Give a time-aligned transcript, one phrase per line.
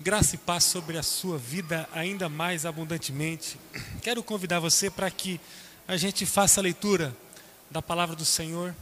[0.00, 3.58] Graça e paz sobre a sua vida ainda mais abundantemente.
[4.00, 5.40] Quero convidar você para que
[5.88, 7.12] a gente faça a leitura
[7.68, 8.72] da palavra do Senhor,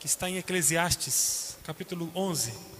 [0.00, 2.77] que está em Eclesiastes, capítulo 11.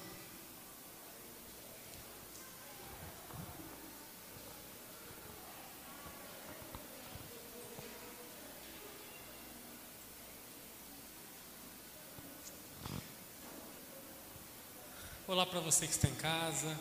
[15.38, 16.76] Olá para você que está em casa,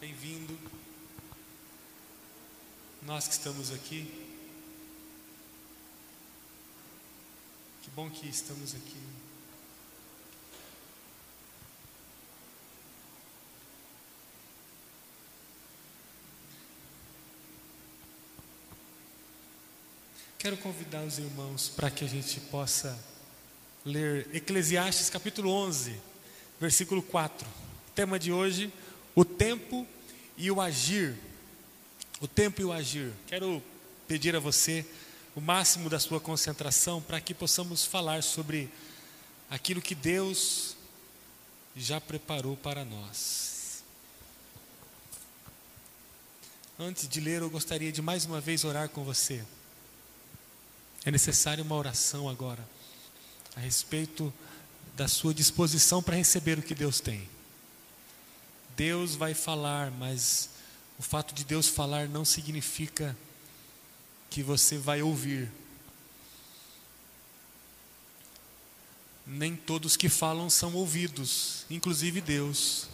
[0.00, 0.58] bem-vindo.
[3.02, 4.10] Nós que estamos aqui,
[7.82, 8.96] que bom que estamos aqui.
[20.38, 22.98] Quero convidar os irmãos para que a gente possa
[23.84, 26.00] ler Eclesiastes capítulo 11,
[26.58, 27.67] versículo 4
[27.98, 28.72] tema de hoje,
[29.12, 29.84] o tempo
[30.36, 31.18] e o agir.
[32.20, 33.12] O tempo e o agir.
[33.26, 33.60] Quero
[34.06, 34.86] pedir a você
[35.34, 38.70] o máximo da sua concentração para que possamos falar sobre
[39.50, 40.76] aquilo que Deus
[41.74, 43.82] já preparou para nós.
[46.78, 49.44] Antes de ler, eu gostaria de mais uma vez orar com você.
[51.04, 52.64] É necessária uma oração agora
[53.56, 54.32] a respeito
[54.94, 57.28] da sua disposição para receber o que Deus tem.
[58.78, 60.50] Deus vai falar, mas
[61.00, 63.16] o fato de Deus falar não significa
[64.30, 65.50] que você vai ouvir.
[69.26, 72.88] Nem todos que falam são ouvidos, inclusive Deus.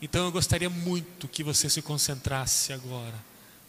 [0.00, 3.14] Então eu gostaria muito que você se concentrasse agora,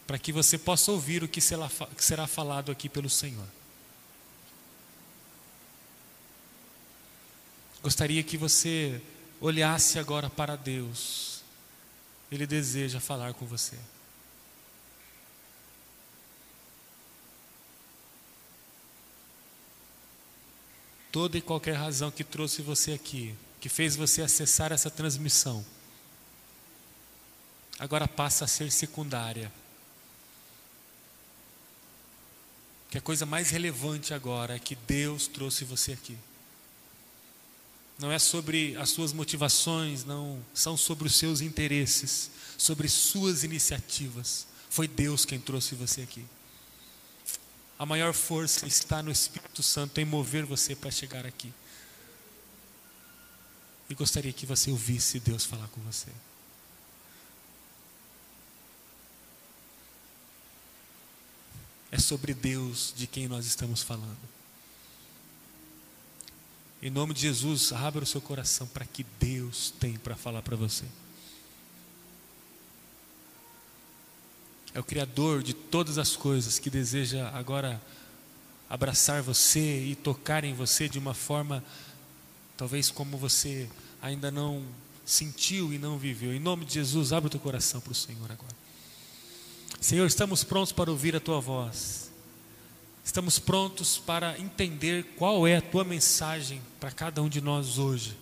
[0.06, 3.46] para que você possa ouvir o que será falado aqui pelo Senhor.
[7.82, 9.02] Gostaria que você
[9.44, 11.42] olhasse agora para Deus,
[12.32, 13.78] Ele deseja falar com você.
[21.12, 25.64] Toda e qualquer razão que trouxe você aqui, que fez você acessar essa transmissão,
[27.78, 29.52] agora passa a ser secundária.
[32.90, 36.16] Que a coisa mais relevante agora é que Deus trouxe você aqui
[37.98, 44.46] não é sobre as suas motivações, não são sobre os seus interesses, sobre suas iniciativas.
[44.68, 46.24] Foi Deus quem trouxe você aqui.
[47.78, 51.52] A maior força está no Espírito Santo em mover você para chegar aqui.
[53.88, 56.10] E gostaria que você ouvisse Deus falar com você.
[61.92, 64.18] É sobre Deus de quem nós estamos falando.
[66.84, 70.54] Em nome de Jesus, abra o seu coração para que Deus tem para falar para
[70.54, 70.84] você.
[74.74, 77.80] É o Criador de todas as coisas que deseja agora
[78.68, 81.64] abraçar você e tocar em você de uma forma,
[82.54, 83.66] talvez como você
[84.02, 84.62] ainda não
[85.06, 86.34] sentiu e não viveu.
[86.34, 88.54] Em nome de Jesus, abra o teu coração para o Senhor agora.
[89.80, 92.03] Senhor, estamos prontos para ouvir a tua voz.
[93.04, 98.16] Estamos prontos para entender qual é a tua mensagem para cada um de nós hoje.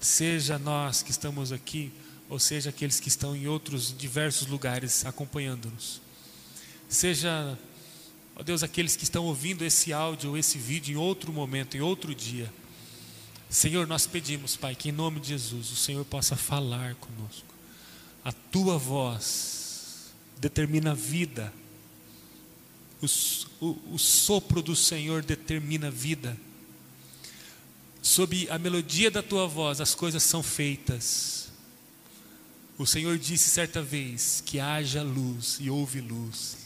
[0.00, 1.92] Seja nós que estamos aqui,
[2.28, 6.00] ou seja aqueles que estão em outros diversos lugares acompanhando-nos.
[6.88, 7.56] Seja,
[8.34, 11.80] ó Deus, aqueles que estão ouvindo esse áudio ou esse vídeo em outro momento, em
[11.80, 12.52] outro dia.
[13.48, 17.54] Senhor, nós pedimos, Pai, que em nome de Jesus o Senhor possa falar conosco.
[18.24, 21.52] A tua voz determina a vida
[23.04, 26.36] o, o, o sopro do Senhor determina a vida.
[28.02, 31.48] Sob a melodia da tua voz, as coisas são feitas.
[32.76, 36.56] O Senhor disse certa vez: que haja luz, e houve luz,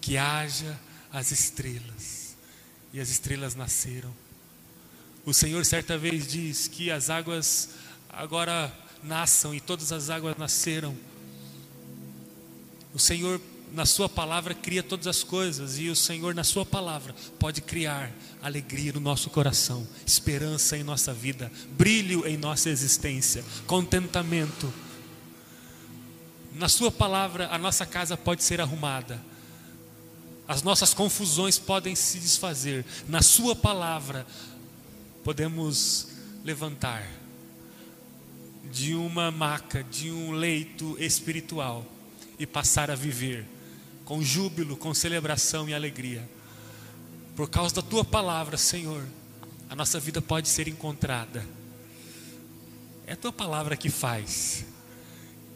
[0.00, 0.78] que haja
[1.12, 2.36] as estrelas,
[2.92, 4.14] e as estrelas nasceram.
[5.24, 7.70] O Senhor certa vez diz que as águas
[8.08, 8.72] agora
[9.02, 10.96] nasçam, e todas as águas nasceram.
[12.94, 13.40] O Senhor
[13.72, 18.10] na Sua palavra cria todas as coisas, e o Senhor, na Sua palavra, pode criar
[18.42, 24.72] alegria no nosso coração, esperança em nossa vida, brilho em nossa existência, contentamento.
[26.54, 29.22] Na Sua palavra, a nossa casa pode ser arrumada,
[30.46, 34.26] as nossas confusões podem se desfazer, na Sua palavra,
[35.22, 36.08] podemos
[36.42, 37.06] levantar
[38.72, 41.86] de uma maca, de um leito espiritual
[42.38, 43.46] e passar a viver
[44.08, 46.26] com júbilo, com celebração e alegria.
[47.36, 49.04] Por causa da tua palavra, Senhor,
[49.68, 51.44] a nossa vida pode ser encontrada.
[53.06, 54.64] É a tua palavra que faz.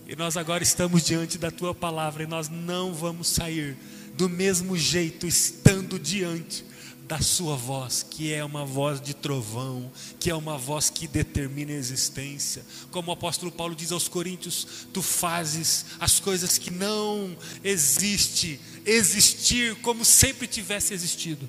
[0.06, 3.74] E nós agora estamos diante da tua palavra e nós não vamos sair
[4.18, 6.62] do mesmo jeito, estando diante
[7.06, 11.72] da sua voz, que é uma voz de trovão, que é uma voz que determina
[11.72, 12.64] a existência.
[12.90, 19.74] Como o apóstolo Paulo diz aos Coríntios: tu fazes as coisas que não existe existir
[19.76, 21.48] como sempre tivesse existido.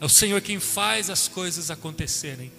[0.00, 2.50] É o Senhor quem faz as coisas acontecerem.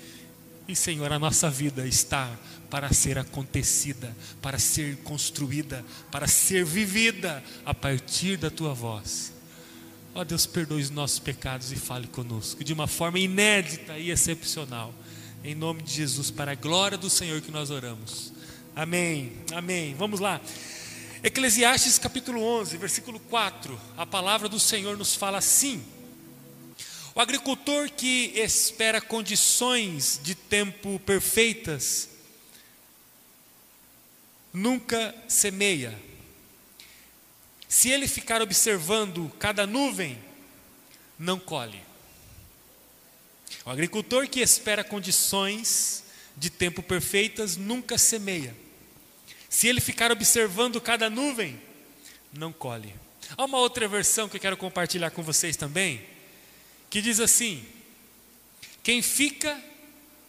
[0.67, 2.39] E Senhor, a nossa vida está
[2.69, 9.33] para ser acontecida, para ser construída, para ser vivida a partir da tua voz.
[10.13, 14.93] Ó Deus, perdoe os nossos pecados e fale conosco de uma forma inédita e excepcional.
[15.41, 18.33] Em nome de Jesus, para a glória do Senhor que nós oramos.
[18.75, 19.31] Amém.
[19.53, 19.95] Amém.
[19.95, 20.41] Vamos lá.
[21.23, 23.79] Eclesiastes capítulo 11, versículo 4.
[23.95, 25.81] A palavra do Senhor nos fala assim:
[27.15, 32.09] O agricultor que espera condições de tempo perfeitas
[34.53, 35.97] nunca semeia
[37.71, 40.21] se ele ficar observando cada nuvem,
[41.17, 41.81] não colhe.
[43.63, 46.03] O agricultor que espera condições
[46.35, 48.53] de tempo perfeitas nunca semeia.
[49.49, 51.61] Se ele ficar observando cada nuvem,
[52.33, 52.93] não colhe.
[53.37, 56.05] Há uma outra versão que eu quero compartilhar com vocês também,
[56.89, 57.65] que diz assim:
[58.83, 59.57] Quem fica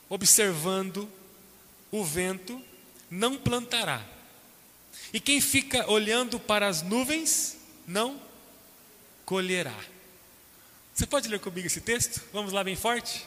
[0.08, 1.10] observando
[1.90, 2.62] o vento
[3.10, 4.06] não plantará,
[5.12, 8.20] e quem fica olhando para as nuvens não
[9.24, 9.76] colherá.
[10.94, 12.22] Você pode ler comigo esse texto?
[12.32, 13.26] Vamos lá bem forte?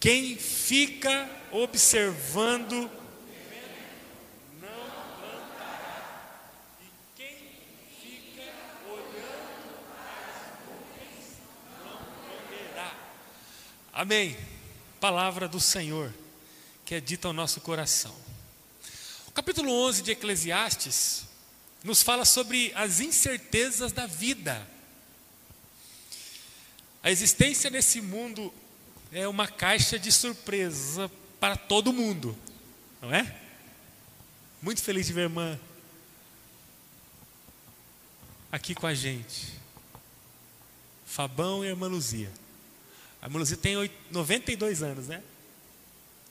[0.00, 2.90] Quem fica observando
[4.60, 4.78] não
[12.26, 12.94] colherá.
[13.92, 14.36] Amém.
[15.00, 16.12] Palavra do Senhor
[16.84, 18.14] que é dita ao nosso coração.
[19.52, 21.26] Capítulo 11 de Eclesiastes
[21.84, 24.66] nos fala sobre as incertezas da vida.
[27.02, 28.50] A existência nesse mundo
[29.12, 32.34] é uma caixa de surpresa para todo mundo,
[33.02, 33.38] não é?
[34.62, 35.60] Muito feliz de ver a irmã
[38.50, 39.52] aqui com a gente.
[41.04, 42.32] Fabão e a irmã Luzia.
[43.20, 45.22] A irmã Luzia tem 92 anos, né?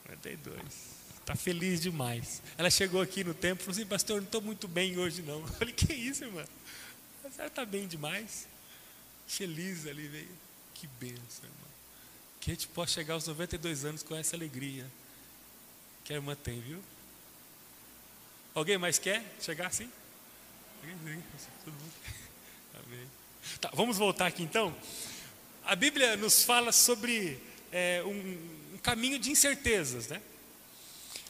[0.08, 0.91] 92.
[1.22, 2.42] Está feliz demais.
[2.58, 5.40] Ela chegou aqui no templo e falou assim, pastor, não estou muito bem hoje não.
[5.46, 6.44] Eu falei, que isso, irmã?
[7.24, 8.46] A senhora está bem demais.
[9.26, 10.28] Feliz ali, veio.
[10.74, 11.68] Que benção, irmã.
[12.40, 14.84] Que a gente possa chegar aos 92 anos com essa alegria
[16.04, 16.82] que a irmã tem, viu?
[18.52, 19.88] Alguém mais quer chegar assim?
[20.84, 21.22] Amém.
[23.60, 24.76] Tá, vamos voltar aqui então.
[25.64, 27.40] A Bíblia nos fala sobre
[27.70, 30.20] é, um, um caminho de incertezas, né?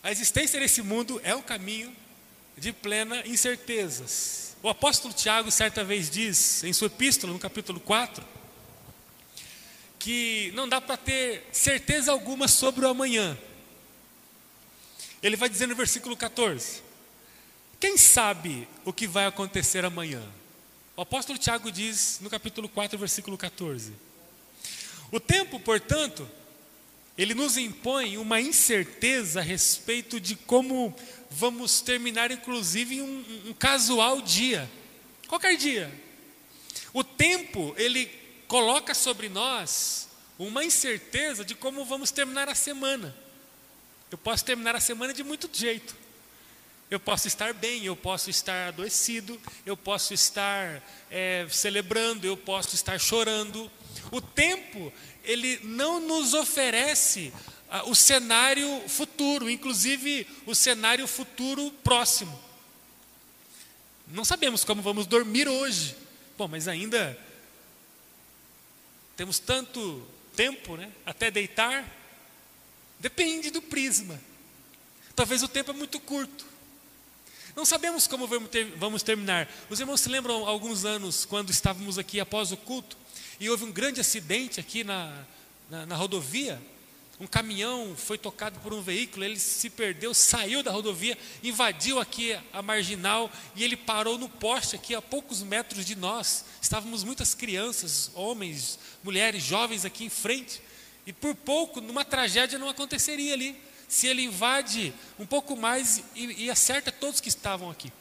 [0.03, 1.95] A existência desse mundo é um caminho
[2.59, 4.57] de plena incertezas.
[4.61, 8.25] O apóstolo Tiago, certa vez, diz, em sua epístola, no capítulo 4,
[10.01, 13.39] que não dá para ter certeza alguma sobre o amanhã.
[15.23, 16.83] Ele vai dizer no versículo 14:
[17.79, 20.23] Quem sabe o que vai acontecer amanhã?
[20.97, 23.93] O apóstolo Tiago diz no capítulo 4, versículo 14:
[25.13, 26.29] O tempo, portanto,
[27.17, 30.95] ele nos impõe uma incerteza a respeito de como
[31.31, 34.71] vamos terminar, inclusive, um, um casual dia,
[35.29, 35.93] qualquer dia.
[36.93, 38.07] O tempo, ele
[38.47, 40.09] coloca sobre nós
[40.39, 43.15] uma incerteza de como vamos terminar a semana.
[44.11, 45.97] Eu posso terminar a semana de muito jeito.
[46.91, 52.75] Eu posso estar bem, eu posso estar adoecido, eu posso estar é, celebrando, eu posso
[52.75, 53.71] estar chorando.
[54.11, 54.93] O tempo,
[55.25, 57.33] ele não nos oferece
[57.71, 62.39] ah, o cenário futuro, inclusive o cenário futuro próximo.
[64.09, 65.97] Não sabemos como vamos dormir hoje.
[66.37, 67.19] Bom, mas ainda
[69.17, 71.85] temos tanto tempo, né, até deitar.
[72.99, 74.21] Depende do prisma.
[75.15, 76.47] Talvez o tempo é muito curto.
[77.55, 79.49] Não sabemos como vamos, vamos terminar.
[79.69, 82.97] Os irmãos se lembram alguns anos quando estávamos aqui após o culto
[83.39, 85.25] e houve um grande acidente aqui na,
[85.71, 86.61] na, na rodovia.
[87.21, 92.37] Um caminhão foi tocado por um veículo, ele se perdeu, saiu da rodovia, invadiu aqui
[92.53, 96.45] a marginal e ele parou no poste aqui a poucos metros de nós.
[96.61, 100.61] Estávamos muitas crianças, homens, mulheres, jovens aqui em frente.
[101.07, 103.57] E por pouco, numa tragédia não aconteceria ali.
[103.87, 107.93] Se ele invade um pouco mais e, e acerta todos que estavam aqui.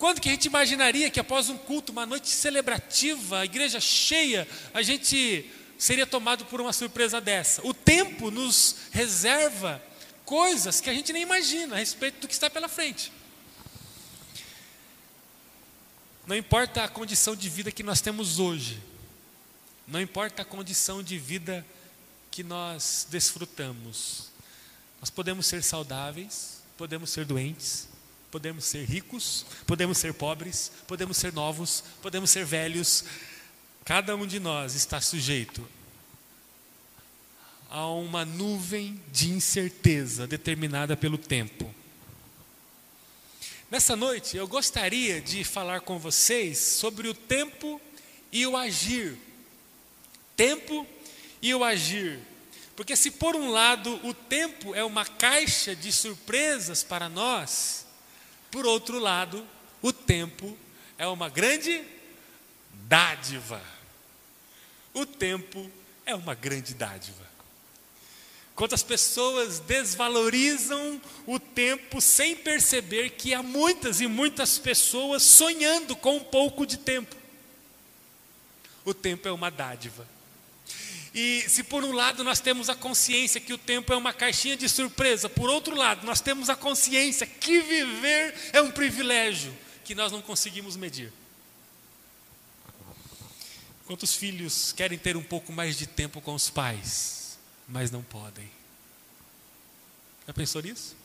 [0.00, 4.48] Quando que a gente imaginaria que após um culto, uma noite celebrativa, a igreja cheia,
[4.72, 5.44] a gente
[5.76, 7.60] seria tomado por uma surpresa dessa?
[7.66, 9.80] O tempo nos reserva
[10.24, 13.12] coisas que a gente nem imagina a respeito do que está pela frente.
[16.26, 18.82] Não importa a condição de vida que nós temos hoje,
[19.86, 21.62] não importa a condição de vida
[22.30, 24.30] que nós desfrutamos,
[24.98, 27.89] nós podemos ser saudáveis, podemos ser doentes,
[28.30, 33.04] podemos ser ricos, podemos ser pobres, podemos ser novos, podemos ser velhos.
[33.84, 35.66] Cada um de nós está sujeito
[37.68, 41.72] a uma nuvem de incerteza determinada pelo tempo.
[43.70, 47.80] Nessa noite eu gostaria de falar com vocês sobre o tempo
[48.32, 49.16] e o agir.
[50.36, 50.86] Tempo
[51.40, 52.18] e o agir.
[52.74, 57.86] Porque se por um lado o tempo é uma caixa de surpresas para nós,
[58.50, 59.46] por outro lado,
[59.80, 60.56] o tempo
[60.98, 61.82] é uma grande
[62.86, 63.62] dádiva.
[64.92, 65.70] O tempo
[66.04, 67.30] é uma grande dádiva.
[68.54, 76.16] Quantas pessoas desvalorizam o tempo sem perceber que há muitas e muitas pessoas sonhando com
[76.16, 77.16] um pouco de tempo.
[78.84, 80.06] O tempo é uma dádiva.
[81.14, 84.56] E se por um lado nós temos a consciência que o tempo é uma caixinha
[84.56, 89.94] de surpresa, por outro lado nós temos a consciência que viver é um privilégio que
[89.94, 91.12] nós não conseguimos medir.
[93.86, 97.20] Quantos filhos querem ter um pouco mais de tempo com os pais?
[97.70, 98.50] mas não podem.
[100.26, 100.96] Já pensou nisso?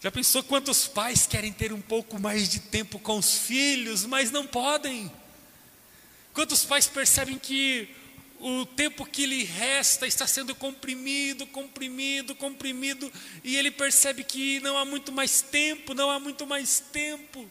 [0.00, 4.30] Já pensou quantos pais querem ter um pouco mais de tempo com os filhos, mas
[4.30, 5.10] não podem?
[6.34, 7.88] Quantos pais percebem que
[8.42, 13.10] o tempo que lhe resta está sendo comprimido, comprimido, comprimido,
[13.44, 17.48] e ele percebe que não há muito mais tempo, não há muito mais tempo.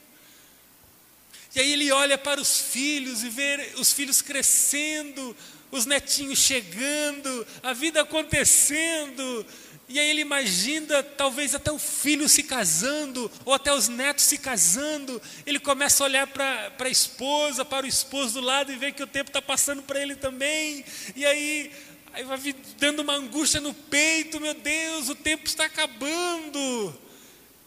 [1.55, 5.35] E aí ele olha para os filhos e vê os filhos crescendo,
[5.71, 9.45] os netinhos chegando, a vida acontecendo.
[9.91, 14.37] E aí ele imagina talvez até o filho se casando, ou até os netos se
[14.37, 15.21] casando.
[15.45, 19.03] Ele começa a olhar para a esposa, para o esposo do lado e vê que
[19.03, 20.85] o tempo está passando para ele também.
[21.13, 21.71] E aí,
[22.13, 22.39] aí vai
[22.79, 26.97] dando uma angústia no peito: meu Deus, o tempo está acabando.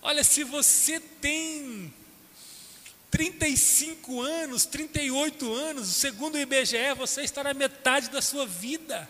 [0.01, 1.93] Olha, se você tem
[3.11, 9.07] 35 anos, 38 anos, segundo o IBGE, você está na metade da sua vida.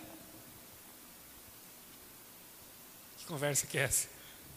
[3.25, 4.07] Que conversa que é essa?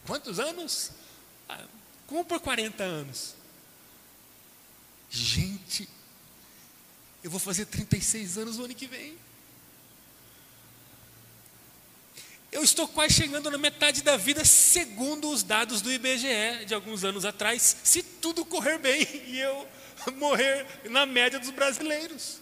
[0.06, 0.90] Quantos anos?
[1.48, 1.64] Ah,
[2.06, 3.34] por 40 anos.
[5.08, 5.88] Gente,
[7.24, 9.16] eu vou fazer 36 anos no ano que vem.
[12.52, 17.04] Eu estou quase chegando na metade da vida, segundo os dados do IBGE de alguns
[17.04, 19.66] anos atrás, se tudo correr bem e eu
[20.16, 22.38] morrer na média dos brasileiros.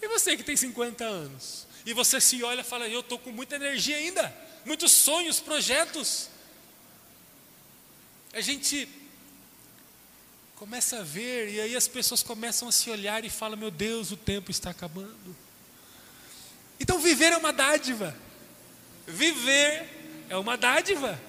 [0.00, 3.30] E você que tem 50 anos, e você se olha e fala: Eu estou com
[3.30, 6.28] muita energia ainda, muitos sonhos, projetos.
[8.32, 8.88] A gente
[10.56, 14.10] começa a ver, e aí as pessoas começam a se olhar e falam: Meu Deus,
[14.10, 15.36] o tempo está acabando.
[16.78, 18.16] Então, viver é uma dádiva.
[19.06, 19.88] Viver
[20.28, 21.20] é uma dádiva.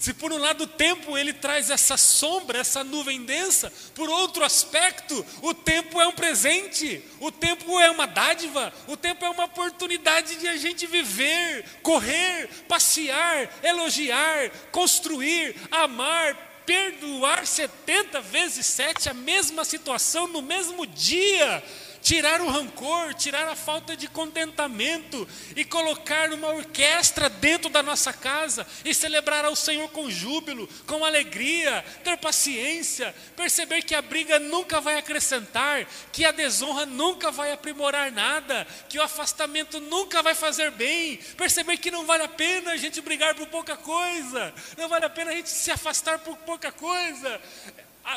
[0.00, 4.42] Se por um lado o tempo ele traz essa sombra, essa nuvem densa, por outro
[4.42, 9.44] aspecto, o tempo é um presente, o tempo é uma dádiva, o tempo é uma
[9.44, 19.14] oportunidade de a gente viver, correr, passear, elogiar, construir, amar, perdoar 70 vezes 7 a
[19.14, 21.62] mesma situação no mesmo dia
[22.02, 28.12] tirar o rancor, tirar a falta de contentamento e colocar uma orquestra dentro da nossa
[28.12, 34.38] casa e celebrar ao Senhor com júbilo, com alegria, ter paciência, perceber que a briga
[34.38, 40.34] nunca vai acrescentar, que a desonra nunca vai aprimorar nada, que o afastamento nunca vai
[40.34, 44.88] fazer bem, perceber que não vale a pena a gente brigar por pouca coisa, não
[44.88, 47.40] vale a pena a gente se afastar por pouca coisa.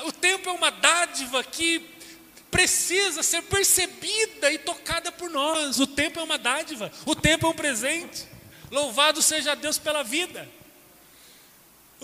[0.06, 1.93] O tempo é uma dádiva que
[2.54, 5.80] precisa ser percebida e tocada por nós.
[5.80, 8.28] O tempo é uma dádiva, o tempo é um presente.
[8.70, 10.48] Louvado seja Deus pela vida.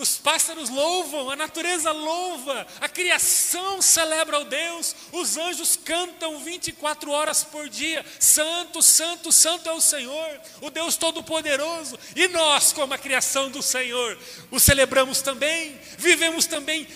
[0.00, 7.10] Os pássaros louvam, a natureza louva, a criação celebra o Deus, os anjos cantam 24
[7.10, 12.94] horas por dia: Santo, Santo, Santo é o Senhor, o Deus Todo-Poderoso, e nós, como
[12.94, 14.18] a criação do Senhor,
[14.50, 16.88] o celebramos também, vivemos também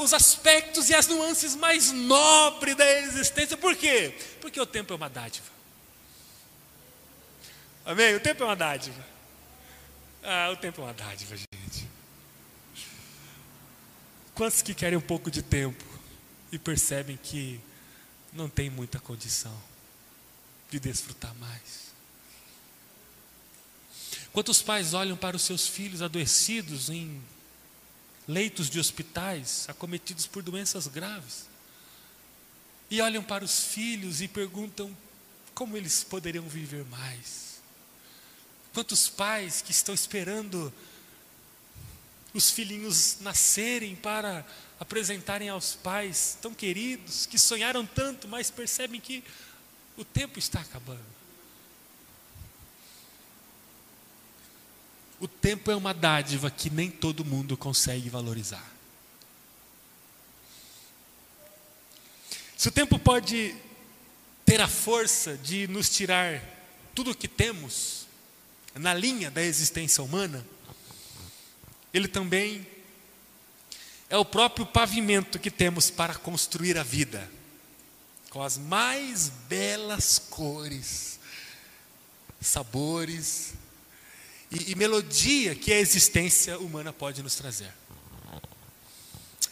[0.00, 4.14] os aspectos e as nuances mais nobres da existência, por quê?
[4.40, 5.48] Porque o tempo é uma dádiva.
[7.84, 8.14] Amém?
[8.14, 9.04] O tempo é uma dádiva.
[10.22, 11.87] Ah, o tempo é uma dádiva, gente.
[14.38, 15.84] Quantos que querem um pouco de tempo
[16.52, 17.60] e percebem que
[18.32, 19.52] não tem muita condição
[20.70, 21.88] de desfrutar mais?
[24.32, 27.20] Quantos pais olham para os seus filhos adoecidos em
[28.28, 31.48] leitos de hospitais acometidos por doenças graves.
[32.88, 34.96] E olham para os filhos e perguntam
[35.52, 37.60] como eles poderiam viver mais.
[38.72, 40.72] Quantos pais que estão esperando
[42.38, 44.46] os filhinhos nascerem para
[44.78, 49.24] apresentarem aos pais tão queridos, que sonharam tanto, mas percebem que
[49.96, 51.18] o tempo está acabando.
[55.18, 58.72] O tempo é uma dádiva que nem todo mundo consegue valorizar.
[62.56, 63.52] Se o tempo pode
[64.46, 66.40] ter a força de nos tirar
[66.94, 68.06] tudo o que temos
[68.76, 70.46] na linha da existência humana,
[71.92, 72.66] ele também
[74.10, 77.30] é o próprio pavimento que temos para construir a vida,
[78.30, 81.18] com as mais belas cores,
[82.40, 83.54] sabores,
[84.50, 87.72] e, e melodia que a existência humana pode nos trazer.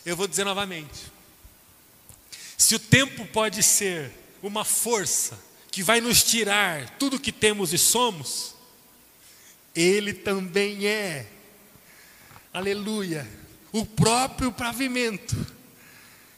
[0.04, 1.12] Eu vou dizer novamente:
[2.56, 4.10] se o tempo pode ser
[4.42, 5.38] uma força
[5.70, 8.54] que vai nos tirar tudo que temos e somos,
[9.74, 11.26] ele também é,
[12.56, 13.28] aleluia,
[13.70, 15.36] o próprio pavimento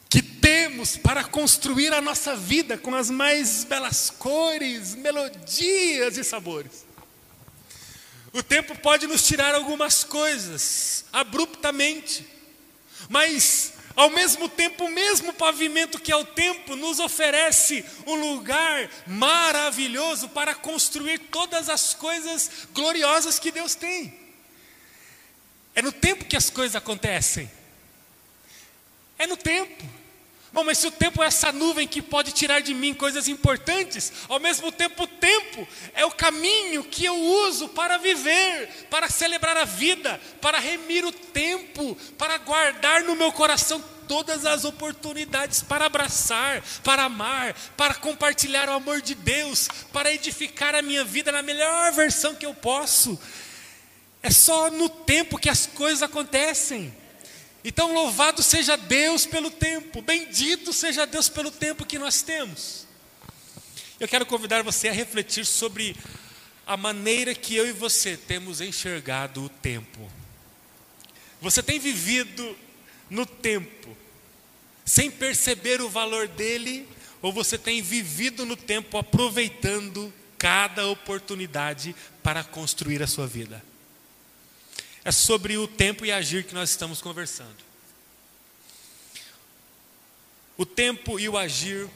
[0.09, 6.85] que temos para construir a nossa vida com as mais belas cores, melodias e sabores.
[8.33, 12.27] O tempo pode nos tirar algumas coisas abruptamente,
[13.07, 18.89] mas ao mesmo tempo, o mesmo pavimento que é o tempo nos oferece um lugar
[19.07, 24.18] maravilhoso para construir todas as coisas gloriosas que Deus tem.
[25.75, 27.49] É no tempo que as coisas acontecem.
[29.17, 29.83] É no tempo.
[30.51, 34.11] Bom, mas se o tempo é essa nuvem que pode tirar de mim coisas importantes,
[34.27, 39.55] ao mesmo tempo o tempo é o caminho que eu uso para viver, para celebrar
[39.57, 45.85] a vida, para remir o tempo, para guardar no meu coração todas as oportunidades para
[45.85, 51.43] abraçar, para amar, para compartilhar o amor de Deus, para edificar a minha vida na
[51.43, 53.19] melhor versão que eu posso.
[54.21, 56.93] É só no tempo que as coisas acontecem.
[57.63, 62.87] Então, louvado seja Deus pelo tempo, bendito seja Deus pelo tempo que nós temos.
[63.99, 65.95] Eu quero convidar você a refletir sobre
[66.65, 70.09] a maneira que eu e você temos enxergado o tempo.
[71.41, 72.57] Você tem vivido
[73.09, 73.97] no tempo
[74.85, 76.87] sem perceber o valor dele,
[77.21, 83.63] ou você tem vivido no tempo aproveitando cada oportunidade para construir a sua vida?
[85.03, 87.57] É sobre o tempo e agir que nós estamos conversando.
[90.57, 91.89] O tempo e o agir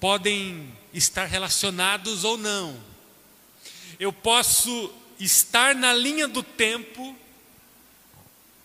[0.00, 2.78] podem estar relacionados ou não.
[3.98, 7.16] Eu posso estar na linha do tempo,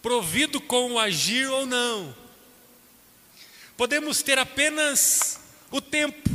[0.02, 2.15] provido com o agir ou não.
[3.78, 5.39] Podemos ter apenas
[5.71, 6.30] o tempo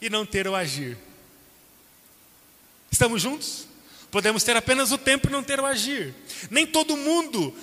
[0.00, 0.98] e não ter o agir.
[2.90, 3.65] Estamos juntos?
[4.16, 6.14] Podemos ter apenas o tempo e não ter o agir.
[6.50, 7.54] Nem todo mundo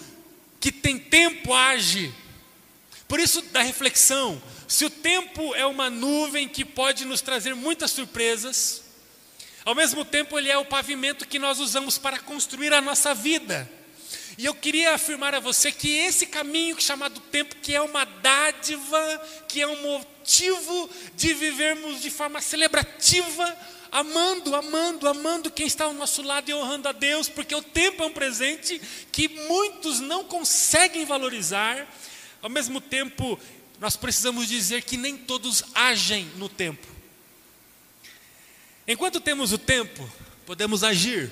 [0.60, 2.14] que tem tempo age.
[3.08, 7.90] Por isso, da reflexão: se o tempo é uma nuvem que pode nos trazer muitas
[7.90, 8.84] surpresas,
[9.66, 13.68] ao mesmo tempo ele é o pavimento que nós usamos para construir a nossa vida.
[14.38, 19.28] E eu queria afirmar a você que esse caminho chamado tempo, que é uma dádiva,
[19.48, 23.58] que é um motivo de vivermos de forma celebrativa,
[23.94, 28.02] amando, amando, amando quem está ao nosso lado e honrando a Deus, porque o tempo
[28.02, 31.88] é um presente que muitos não conseguem valorizar.
[32.42, 33.40] Ao mesmo tempo,
[33.80, 36.88] nós precisamos dizer que nem todos agem no tempo.
[38.88, 40.12] Enquanto temos o tempo,
[40.44, 41.30] podemos agir.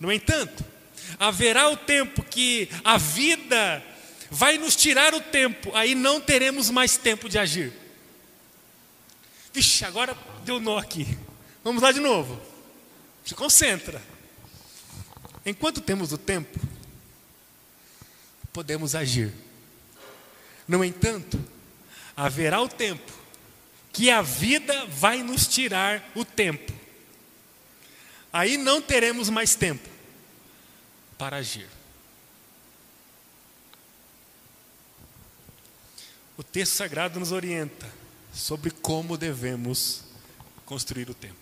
[0.00, 0.64] No entanto,
[1.16, 3.80] haverá o tempo que a vida
[4.28, 7.72] vai nos tirar o tempo, aí não teremos mais tempo de agir.
[9.52, 11.06] Vixe, agora deu nó aqui.
[11.64, 12.40] Vamos lá de novo.
[13.24, 14.02] Se concentra.
[15.44, 16.58] Enquanto temos o tempo,
[18.52, 19.32] podemos agir.
[20.66, 21.38] No entanto,
[22.16, 23.12] haverá o tempo
[23.92, 26.72] que a vida vai nos tirar o tempo.
[28.32, 29.88] Aí não teremos mais tempo
[31.18, 31.68] para agir.
[36.36, 37.88] O texto sagrado nos orienta
[38.32, 40.04] sobre como devemos
[40.64, 41.41] construir o tempo.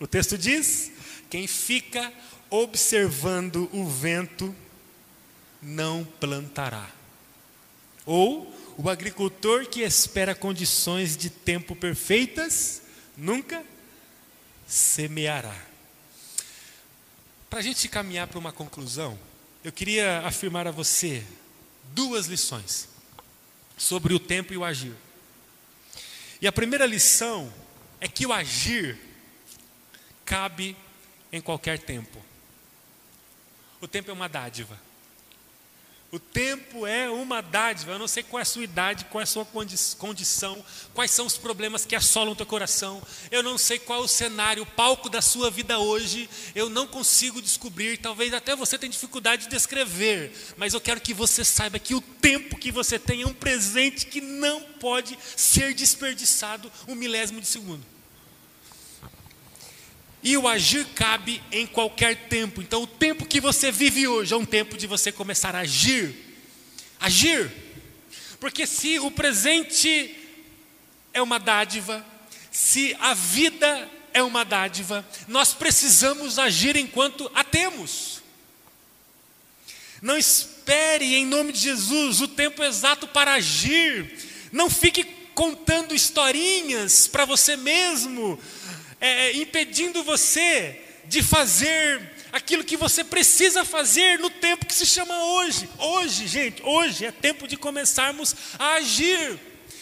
[0.00, 0.92] O texto diz:
[1.28, 2.12] quem fica
[2.50, 4.54] observando o vento
[5.60, 6.90] não plantará.
[8.06, 12.82] Ou o agricultor que espera condições de tempo perfeitas
[13.16, 13.64] nunca
[14.66, 15.56] semeará.
[17.50, 19.18] Para a gente caminhar para uma conclusão,
[19.64, 21.24] eu queria afirmar a você
[21.92, 22.88] duas lições
[23.76, 24.94] sobre o tempo e o agir.
[26.40, 27.52] E a primeira lição
[28.00, 29.07] é que o agir
[30.28, 30.76] cabe
[31.32, 32.22] em qualquer tempo.
[33.80, 34.78] O tempo é uma dádiva.
[36.12, 37.92] O tempo é uma dádiva.
[37.92, 39.46] Eu não sei qual é a sua idade, qual é a sua
[39.98, 43.02] condição, quais são os problemas que assolam o teu coração.
[43.30, 46.28] Eu não sei qual é o cenário, o palco da sua vida hoje.
[46.54, 47.96] Eu não consigo descobrir.
[47.96, 50.32] Talvez até você tenha dificuldade de descrever.
[50.58, 54.06] Mas eu quero que você saiba que o tempo que você tem é um presente
[54.06, 57.97] que não pode ser desperdiçado um milésimo de segundo.
[60.22, 62.60] E o agir cabe em qualquer tempo.
[62.60, 66.14] Então, o tempo que você vive hoje é um tempo de você começar a agir.
[66.98, 67.50] Agir.
[68.40, 70.14] Porque se o presente
[71.12, 72.04] é uma dádiva,
[72.50, 78.22] se a vida é uma dádiva, nós precisamos agir enquanto a temos.
[80.00, 84.16] Não espere, em nome de Jesus, o tempo exato para agir.
[84.52, 85.04] Não fique
[85.34, 88.38] contando historinhas para você mesmo
[89.00, 94.86] é, é, impedindo você de fazer aquilo que você precisa fazer no tempo que se
[94.86, 95.68] chama hoje.
[95.78, 99.38] Hoje, gente, hoje é tempo de começarmos a agir.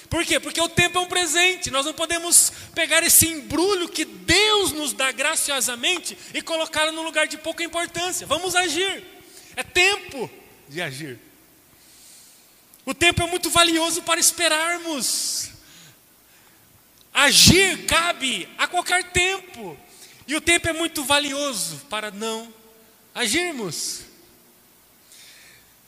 [0.09, 0.38] Por quê?
[0.38, 1.70] Porque o tempo é um presente.
[1.70, 7.26] Nós não podemos pegar esse embrulho que Deus nos dá graciosamente e colocá-lo no lugar
[7.26, 8.26] de pouca importância.
[8.26, 9.05] Vamos agir.
[9.57, 10.31] É tempo
[10.68, 11.18] de agir.
[12.85, 15.55] O tempo é muito valioso para esperarmos.
[17.26, 19.76] Agir cabe a qualquer tempo.
[20.28, 22.54] E o tempo é muito valioso para não
[23.12, 24.02] agirmos.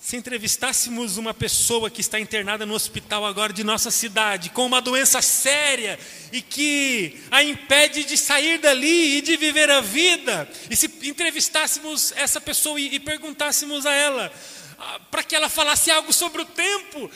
[0.00, 4.82] Se entrevistássemos uma pessoa que está internada no hospital agora de nossa cidade, com uma
[4.82, 5.96] doença séria
[6.32, 12.10] e que a impede de sair dali e de viver a vida, e se entrevistássemos
[12.16, 14.32] essa pessoa e, perguntássemos a ela,
[14.76, 17.08] ah, para que ela falasse algo sobre o tempo,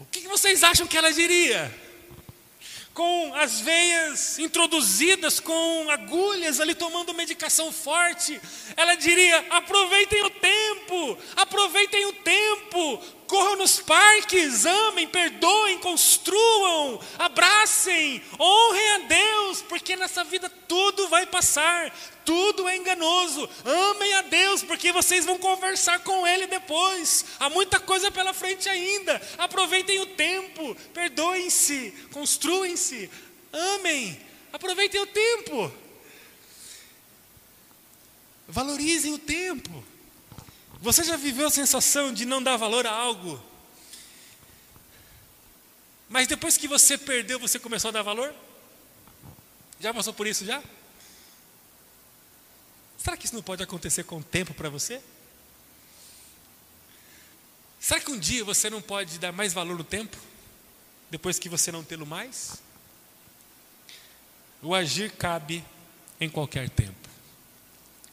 [0.00, 1.83] o que vocês acham que ela diria?
[2.94, 8.40] Com as veias introduzidas com agulhas ali tomando medicação forte,
[8.76, 18.22] ela diria: aproveitem o tempo, aproveitem o tempo, corram nos parques, amem, perdoem, construam, abracem,
[18.38, 21.92] honrem a Deus, porque nessa vida tudo vai passar,
[22.24, 23.48] tudo é enganoso.
[23.64, 27.24] Amem a Deus, porque vocês vão conversar com Ele depois.
[27.38, 29.20] Há muita coisa pela frente ainda.
[29.38, 33.10] Aproveitem o tempo, perdoem-se, construem-se,
[33.52, 34.20] amem,
[34.52, 35.72] aproveitem o tempo.
[38.46, 39.93] Valorizem o tempo.
[40.84, 43.42] Você já viveu a sensação de não dar valor a algo?
[46.10, 48.34] Mas depois que você perdeu, você começou a dar valor?
[49.80, 50.62] Já passou por isso já?
[52.98, 55.00] Será que isso não pode acontecer com o tempo para você?
[57.80, 60.18] Será que um dia você não pode dar mais valor no tempo?
[61.10, 62.60] Depois que você não tê-lo mais?
[64.60, 65.64] O agir cabe
[66.20, 67.08] em qualquer tempo.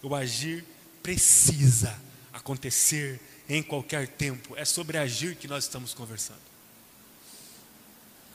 [0.02, 0.64] O agir
[1.04, 2.00] precisa
[2.42, 4.56] acontecer em qualquer tempo.
[4.58, 6.52] É sobre agir que nós estamos conversando.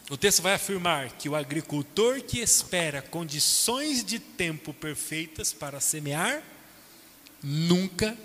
[0.08, 6.42] O texto vai afirmar que o agricultor que espera condições de tempo perfeitas para semear,
[7.42, 8.16] nunca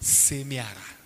[0.00, 0.96] semeará.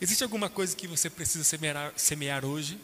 [0.00, 2.78] Existe alguma coisa que você precisa semear, semear hoje?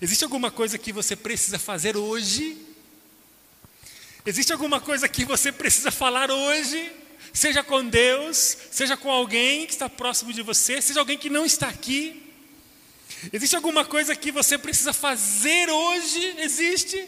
[0.00, 2.63] Existe alguma coisa que você precisa fazer hoje
[4.26, 6.90] Existe alguma coisa que você precisa falar hoje?
[7.32, 11.44] Seja com Deus, seja com alguém que está próximo de você, seja alguém que não
[11.44, 12.22] está aqui.
[13.32, 16.36] Existe alguma coisa que você precisa fazer hoje?
[16.38, 17.06] Existe?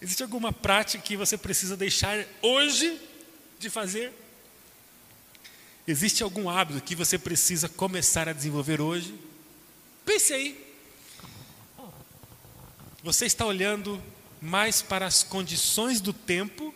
[0.00, 3.00] Existe alguma prática que você precisa deixar hoje
[3.58, 4.12] de fazer?
[5.86, 9.14] Existe algum hábito que você precisa começar a desenvolver hoje?
[10.04, 10.66] Pense aí.
[13.02, 14.00] Você está olhando
[14.40, 16.74] mais para as condições do tempo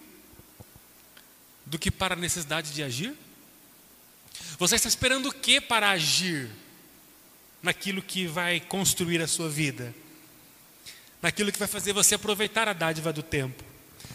[1.64, 3.14] do que para a necessidade de agir?
[4.58, 6.50] Você está esperando o que para agir
[7.62, 9.94] naquilo que vai construir a sua vida?
[11.22, 13.64] Naquilo que vai fazer você aproveitar a dádiva do tempo?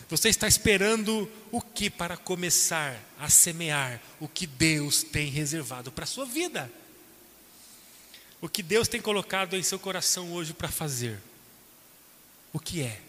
[0.09, 6.03] Você está esperando o que para começar a semear o que Deus tem reservado para
[6.03, 6.71] a sua vida?
[8.41, 11.19] O que Deus tem colocado em seu coração hoje para fazer?
[12.53, 13.01] O que é?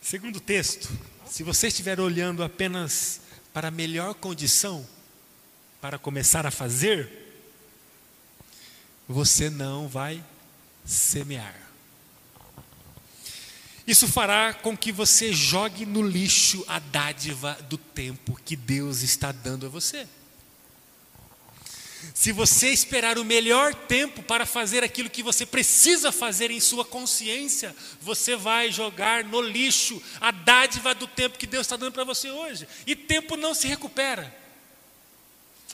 [0.00, 0.88] Segundo texto,
[1.26, 3.20] se você estiver olhando apenas
[3.52, 4.86] para a melhor condição
[5.80, 7.08] para começar a fazer,
[9.06, 10.24] você não vai
[10.84, 11.54] semear.
[13.86, 19.32] Isso fará com que você jogue no lixo a dádiva do tempo que Deus está
[19.32, 20.06] dando a você.
[22.14, 26.84] Se você esperar o melhor tempo para fazer aquilo que você precisa fazer em sua
[26.84, 32.04] consciência, você vai jogar no lixo a dádiva do tempo que Deus está dando para
[32.04, 32.66] você hoje.
[32.86, 34.34] E tempo não se recupera.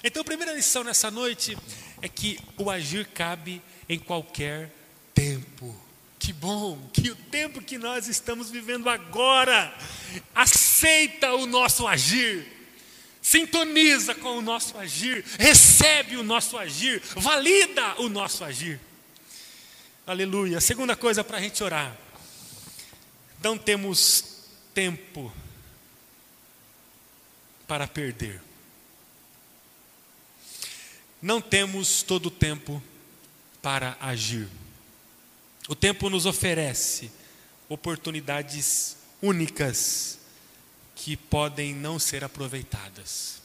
[0.02, 1.56] Então, a primeira lição nessa noite
[2.02, 4.70] é que o agir cabe em qualquer
[5.14, 5.74] tempo.
[6.18, 9.72] Que bom que o tempo que nós estamos vivendo agora
[10.34, 12.55] aceita o nosso agir
[13.26, 18.78] sintoniza com o nosso agir, recebe o nosso agir, valida o nosso agir.
[20.06, 20.60] Aleluia.
[20.60, 21.96] Segunda coisa para a gente orar.
[23.42, 25.32] Não temos tempo
[27.66, 28.40] para perder.
[31.20, 32.80] Não temos todo o tempo
[33.60, 34.48] para agir.
[35.68, 37.10] O tempo nos oferece
[37.68, 40.20] oportunidades únicas
[41.06, 43.40] que podem não ser aproveitadas.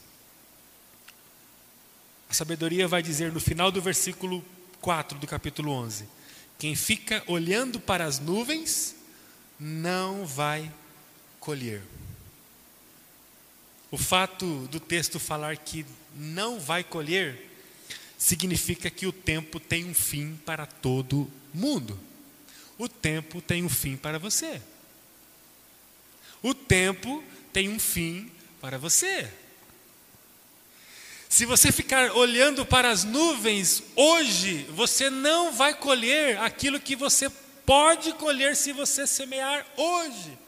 [2.28, 4.44] A sabedoria vai dizer no final do versículo
[4.80, 6.08] 4 do capítulo 11:
[6.58, 8.96] Quem fica olhando para as nuvens
[9.60, 10.72] não vai
[11.38, 11.84] colher.
[13.92, 17.48] O fato do texto falar que não vai colher
[18.18, 21.96] significa que o tempo tem um fim para todo mundo.
[22.76, 24.60] O tempo tem um fim para você.
[26.42, 27.22] O tempo
[27.52, 29.30] tem um fim para você.
[31.28, 37.30] Se você ficar olhando para as nuvens hoje, você não vai colher aquilo que você
[37.64, 40.38] pode colher se você semear hoje.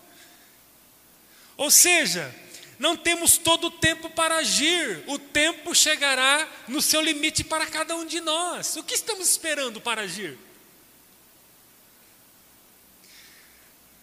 [1.56, 2.34] Ou seja,
[2.78, 7.96] não temos todo o tempo para agir, o tempo chegará no seu limite para cada
[7.96, 8.76] um de nós.
[8.76, 10.36] O que estamos esperando para agir?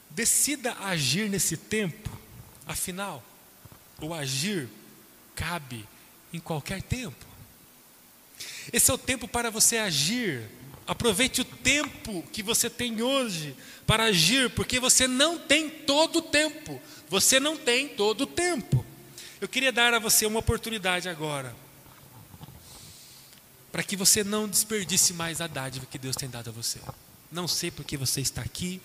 [0.10, 2.21] Decida agir nesse tempo
[2.66, 3.24] Afinal,
[4.00, 4.70] o agir
[5.36, 5.88] cabe
[6.34, 7.26] em qualquer tempo.
[8.72, 10.50] Esse é o tempo para você agir.
[10.88, 16.22] Aproveite o tempo que você tem hoje para agir, porque você não tem todo o
[16.22, 16.82] tempo.
[17.10, 18.86] Você não tem todo o tempo.
[19.40, 21.56] Eu queria dar a você uma oportunidade agora,
[23.72, 26.80] para que você não desperdice mais a dádiva que Deus tem dado a você.
[27.32, 28.82] Não sei porque você está aqui,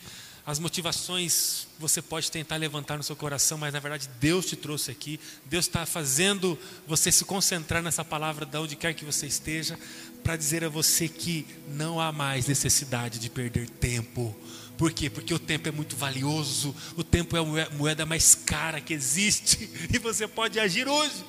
[0.46, 4.92] as motivações você pode tentar levantar no seu coração, mas na verdade Deus te trouxe
[4.92, 5.18] aqui.
[5.44, 6.56] Deus está fazendo
[6.86, 9.76] você se concentrar nessa palavra de onde quer que você esteja,
[10.22, 14.36] para dizer a você que não há mais necessidade de perder tempo.
[14.78, 15.10] Por quê?
[15.10, 19.68] Porque o tempo é muito valioso, o tempo é a moeda mais cara que existe,
[19.92, 21.24] e você pode agir hoje.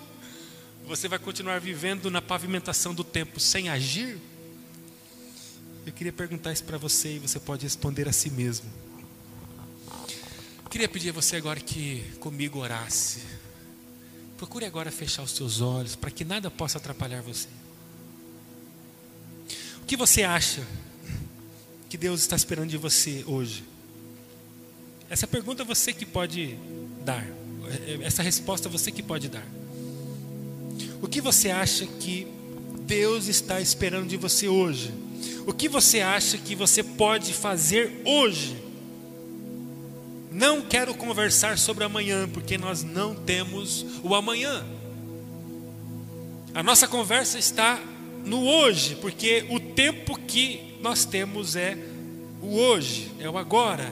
[0.85, 4.19] Você vai continuar vivendo na pavimentação do tempo sem agir?
[5.87, 8.86] Eu queria perguntar isso para você e você pode responder a si mesmo.
[10.69, 13.21] Queria pedir a você agora que comigo orasse.
[14.37, 17.47] Procure agora fechar os seus olhos para que nada possa atrapalhar você.
[19.81, 20.61] O que você acha
[21.89, 23.63] que Deus está esperando de você hoje?
[25.09, 26.55] Essa pergunta você que pode
[27.03, 27.25] dar.
[28.03, 29.47] Essa resposta você que pode dar.
[31.01, 32.27] O que você acha que
[32.81, 34.93] Deus está esperando de você hoje?
[35.47, 38.66] O que você acha que você pode fazer hoje
[40.37, 44.63] não quero conversar sobre amanhã, porque nós não temos o amanhã.
[46.53, 47.79] A nossa conversa está
[48.23, 51.75] no hoje, porque o tempo que nós temos é
[52.39, 53.91] o hoje, é o agora.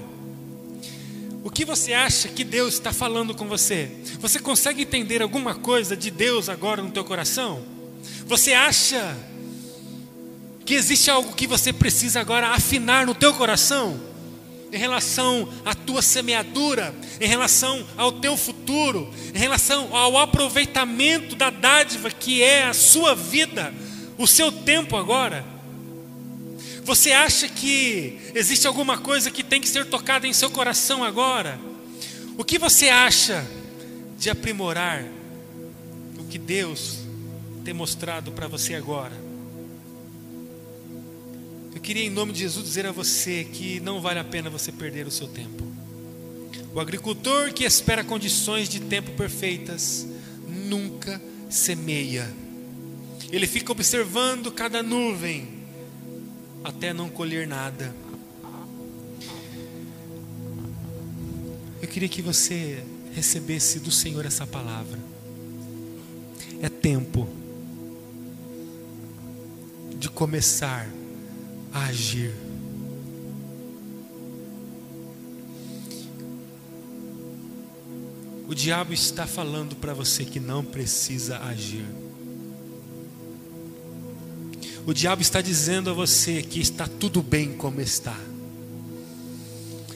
[1.43, 3.89] O que você acha que Deus está falando com você?
[4.19, 7.63] Você consegue entender alguma coisa de Deus agora no teu coração?
[8.27, 9.17] Você acha
[10.63, 14.14] que existe algo que você precisa agora afinar no teu coração?
[14.71, 21.49] Em relação à tua semeadura, em relação ao teu futuro, em relação ao aproveitamento da
[21.49, 23.73] dádiva que é a sua vida,
[24.17, 25.45] o seu tempo agora.
[26.83, 31.59] Você acha que existe alguma coisa que tem que ser tocada em seu coração agora?
[32.37, 33.45] O que você acha
[34.19, 35.03] de aprimorar
[36.19, 36.99] o que Deus
[37.63, 39.24] tem mostrado para você agora?
[41.85, 45.05] Queria, em nome de Jesus, dizer a você que não vale a pena você perder
[45.05, 45.63] o seu tempo.
[46.73, 50.07] O agricultor que espera condições de tempo perfeitas
[50.47, 52.27] nunca semeia.
[53.31, 55.47] Ele fica observando cada nuvem
[56.63, 57.95] até não colher nada.
[61.83, 64.97] Eu queria que você recebesse do Senhor essa palavra.
[66.63, 67.29] É tempo
[69.99, 70.89] de começar
[71.75, 72.33] agir.
[78.47, 81.85] O diabo está falando para você que não precisa agir.
[84.85, 88.17] O diabo está dizendo a você que está tudo bem como está.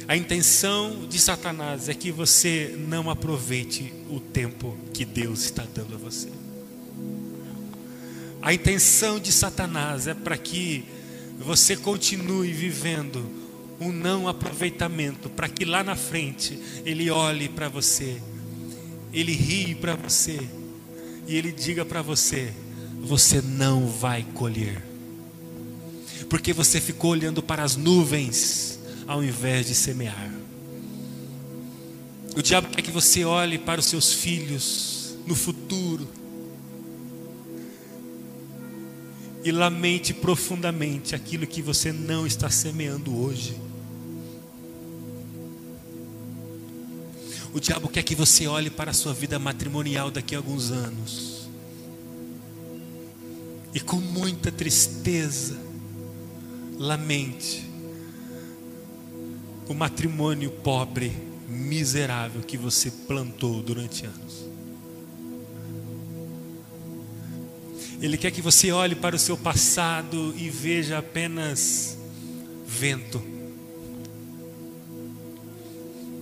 [0.08, 5.94] A intenção de Satanás é que você não aproveite o tempo que Deus está dando
[5.94, 6.30] a você.
[8.42, 10.84] A intenção de Satanás é para que
[11.40, 13.26] você continue vivendo
[13.80, 18.22] um não aproveitamento, para que lá na frente ele olhe para você,
[19.14, 20.38] ele rie para você
[21.26, 22.54] e ele diga para você:
[23.02, 24.84] você não vai colher,
[26.30, 30.34] porque você ficou olhando para as nuvens ao invés de semear.
[32.36, 36.08] O diabo quer que você olhe para os seus filhos no futuro
[39.44, 43.56] e lamente profundamente aquilo que você não está semeando hoje.
[47.54, 51.50] O diabo quer que você olhe para a sua vida matrimonial daqui a alguns anos.
[53.74, 55.58] E com muita tristeza,
[56.78, 57.70] lamente
[59.68, 61.16] o matrimônio pobre,
[61.48, 64.49] miserável que você plantou durante anos.
[68.02, 71.98] Ele quer que você olhe para o seu passado e veja apenas
[72.66, 73.22] vento.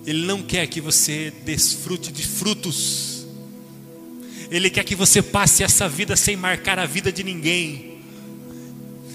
[0.06, 3.28] Ele não quer que você desfrute de frutos.
[4.50, 8.00] Ele quer que você passe essa vida sem marcar a vida de ninguém.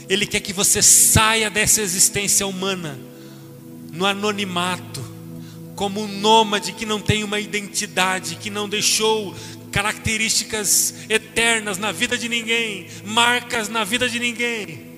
[0.08, 3.00] Ele quer que você saia dessa existência humana,
[3.90, 5.02] no anonimato,
[5.74, 9.34] como um nômade que não tem uma identidade, que não deixou
[9.72, 14.92] características eternas na vida de ninguém, marcas na vida de ninguém.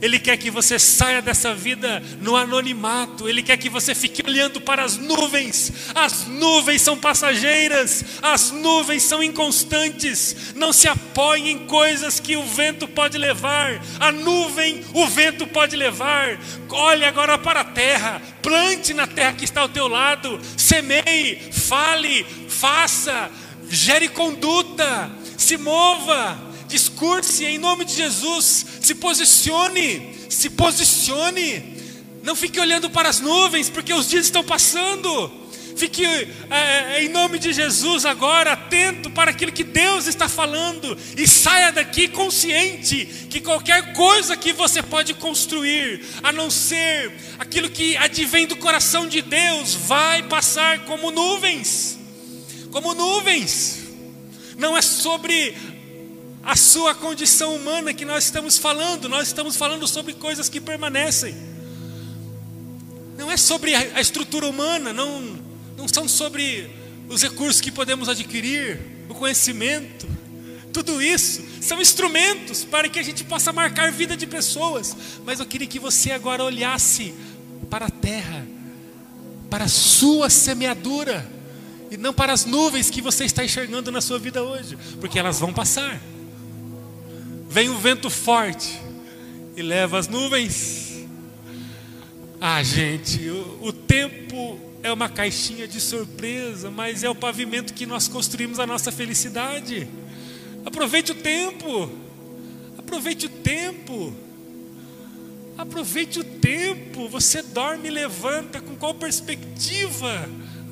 [0.00, 3.28] Ele quer que você saia dessa vida no anonimato.
[3.28, 5.72] Ele quer que você fique olhando para as nuvens.
[5.94, 10.54] As nuvens são passageiras, as nuvens são inconstantes.
[10.54, 13.82] Não se apoie em coisas que o vento pode levar.
[13.98, 16.40] A nuvem, o vento pode levar.
[16.70, 18.22] Olhe agora para a terra.
[18.42, 20.40] Plante na terra que está ao teu lado.
[20.56, 23.30] Semeie, fale, faça
[23.70, 31.78] gere conduta, se mova, discurse em nome de Jesus, se posicione, se posicione.
[32.22, 35.40] Não fique olhando para as nuvens, porque os dias estão passando.
[35.76, 41.26] Fique é, em nome de Jesus agora, atento para aquilo que Deus está falando e
[41.26, 47.96] saia daqui consciente que qualquer coisa que você pode construir, a não ser aquilo que
[47.96, 51.99] advém do coração de Deus, vai passar como nuvens
[52.70, 53.80] como nuvens.
[54.56, 55.56] Não é sobre
[56.42, 61.34] a sua condição humana que nós estamos falando, nós estamos falando sobre coisas que permanecem.
[63.16, 65.38] Não é sobre a estrutura humana, não,
[65.76, 66.70] não são sobre
[67.08, 70.08] os recursos que podemos adquirir, o conhecimento.
[70.72, 74.96] Tudo isso são instrumentos para que a gente possa marcar vida de pessoas.
[75.24, 77.12] Mas eu queria que você agora olhasse
[77.68, 78.46] para a terra,
[79.50, 81.39] para a sua semeadura
[81.90, 85.40] e não para as nuvens que você está enxergando na sua vida hoje, porque elas
[85.40, 86.00] vão passar.
[87.48, 88.80] Vem um vento forte
[89.56, 91.06] e leva as nuvens.
[92.40, 97.84] Ah, gente, o, o tempo é uma caixinha de surpresa, mas é o pavimento que
[97.84, 99.88] nós construímos a nossa felicidade.
[100.64, 101.90] Aproveite o tempo.
[102.78, 104.14] Aproveite o tempo.
[105.58, 107.08] Aproveite o tempo.
[107.08, 110.28] Você dorme e levanta com qual perspectiva?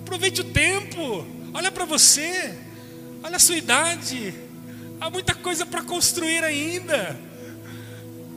[0.09, 1.27] Aproveite o tempo.
[1.53, 2.55] Olha para você.
[3.23, 4.33] Olha a sua idade.
[4.99, 7.15] Há muita coisa para construir ainda.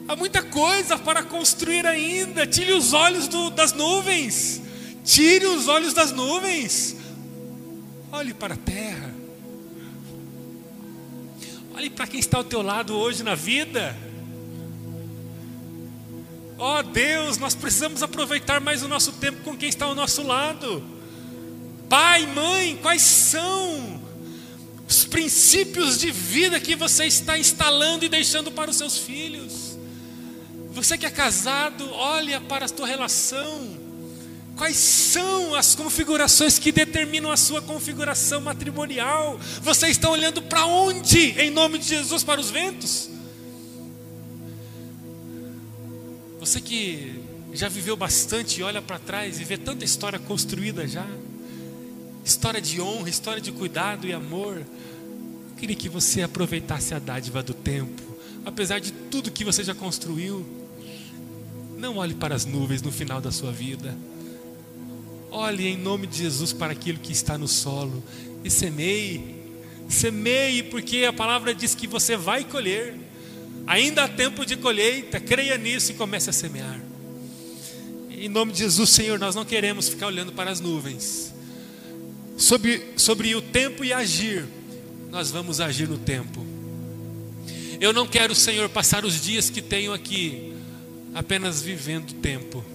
[0.06, 2.46] Há muita coisa para construir ainda.
[2.46, 4.62] Tire os olhos do, das nuvens.
[5.06, 6.98] Tire os olhos das nuvens.
[8.12, 9.16] Olhe para a terra.
[11.74, 13.96] Olhe para quem está ao teu lado hoje na vida.
[16.58, 20.22] Ó oh, Deus, nós precisamos aproveitar mais o nosso tempo com quem está ao nosso
[20.22, 21.00] lado.
[21.92, 24.02] Pai, mãe, quais são
[24.88, 29.78] os princípios de vida que você está instalando e deixando para os seus filhos?
[30.72, 33.78] Você que é casado, olha para a tua relação.
[34.56, 39.38] Quais são as configurações que determinam a sua configuração matrimonial?
[39.62, 43.10] Você está olhando para onde, em nome de Jesus, para os ventos?
[46.40, 47.22] Você que
[47.52, 51.06] já viveu bastante e olha para trás e vê tanta história construída já
[52.24, 54.58] história de honra, história de cuidado e amor.
[54.58, 58.02] Eu queria que você aproveitasse a dádiva do tempo,
[58.46, 60.46] apesar de tudo que você já construiu.
[61.78, 63.98] Não olhe para as nuvens no final da sua vida.
[65.32, 68.04] Olhe em nome de Jesus para aquilo que está no solo
[68.44, 69.36] e semeie.
[69.88, 72.96] Semeie, porque a palavra diz que você vai colher.
[73.66, 76.80] Ainda há tempo de colheita, creia nisso e comece a semear.
[78.10, 81.34] Em nome de Jesus, Senhor, nós não queremos ficar olhando para as nuvens.
[82.42, 84.44] Sobre, sobre o tempo e agir,
[85.12, 86.44] nós vamos agir no tempo.
[87.80, 90.52] Eu não quero, Senhor, passar os dias que tenho aqui
[91.14, 92.66] apenas vivendo o tempo,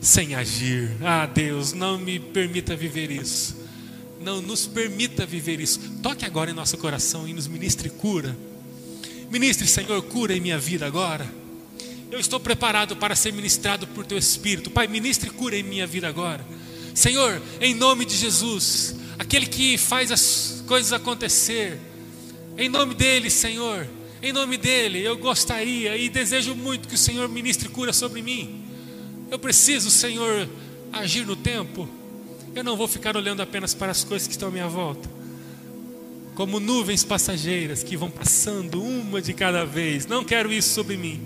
[0.00, 0.96] sem agir.
[1.02, 3.54] Ah, Deus, não me permita viver isso.
[4.18, 5.78] Não nos permita viver isso.
[6.02, 8.34] Toque agora em nosso coração e nos ministre cura.
[9.30, 11.30] Ministre, Senhor, cura em minha vida agora.
[12.10, 14.70] Eu estou preparado para ser ministrado por Teu Espírito.
[14.70, 16.42] Pai, ministre cura em minha vida agora.
[16.94, 21.78] Senhor, em nome de Jesus, aquele que faz as coisas acontecer,
[22.58, 23.86] em nome dele, Senhor,
[24.20, 28.64] em nome dele, eu gostaria e desejo muito que o Senhor ministre cura sobre mim.
[29.30, 30.48] Eu preciso, Senhor,
[30.92, 31.88] agir no tempo.
[32.52, 35.08] Eu não vou ficar olhando apenas para as coisas que estão à minha volta,
[36.34, 40.04] como nuvens passageiras que vão passando uma de cada vez.
[40.04, 41.20] Não quero isso sobre mim.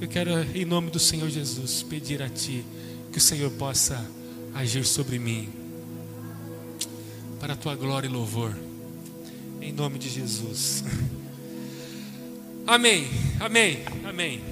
[0.00, 2.64] Eu quero, em nome do Senhor Jesus, pedir a Ti
[3.12, 4.04] que o Senhor possa
[4.54, 5.48] agir sobre mim,
[7.40, 8.56] para a Tua glória e louvor,
[9.60, 10.84] em nome de Jesus.
[12.66, 13.08] Amém,
[13.40, 14.42] amém, amém.